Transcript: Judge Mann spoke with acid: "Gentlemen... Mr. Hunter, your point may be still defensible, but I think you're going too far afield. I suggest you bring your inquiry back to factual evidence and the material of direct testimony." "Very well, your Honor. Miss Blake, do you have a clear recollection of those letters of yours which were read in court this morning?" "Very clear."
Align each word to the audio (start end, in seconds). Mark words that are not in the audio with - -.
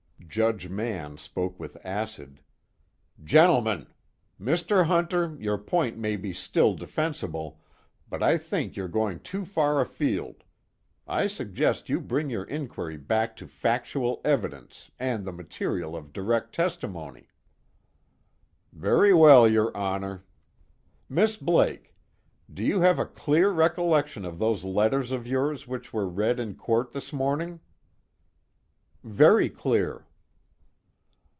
Judge 0.29 0.69
Mann 0.69 1.17
spoke 1.17 1.59
with 1.59 1.75
acid: 1.83 2.39
"Gentlemen... 3.21 3.87
Mr. 4.39 4.85
Hunter, 4.85 5.35
your 5.37 5.57
point 5.57 5.97
may 5.97 6.15
be 6.15 6.31
still 6.31 6.73
defensible, 6.73 7.59
but 8.07 8.23
I 8.23 8.37
think 8.37 8.77
you're 8.77 8.87
going 8.87 9.19
too 9.19 9.43
far 9.43 9.81
afield. 9.81 10.45
I 11.05 11.27
suggest 11.27 11.89
you 11.89 11.99
bring 11.99 12.29
your 12.29 12.45
inquiry 12.45 12.95
back 12.95 13.35
to 13.37 13.47
factual 13.47 14.21
evidence 14.23 14.89
and 14.97 15.25
the 15.25 15.33
material 15.33 15.97
of 15.97 16.13
direct 16.13 16.55
testimony." 16.55 17.27
"Very 18.71 19.13
well, 19.13 19.49
your 19.49 19.75
Honor. 19.75 20.23
Miss 21.09 21.35
Blake, 21.35 21.93
do 22.49 22.63
you 22.63 22.79
have 22.79 22.99
a 22.99 23.05
clear 23.05 23.49
recollection 23.51 24.23
of 24.23 24.39
those 24.39 24.63
letters 24.63 25.11
of 25.11 25.27
yours 25.27 25.67
which 25.67 25.91
were 25.91 26.07
read 26.07 26.39
in 26.39 26.55
court 26.55 26.91
this 26.91 27.11
morning?" 27.11 27.59
"Very 29.03 29.49
clear." 29.49 30.05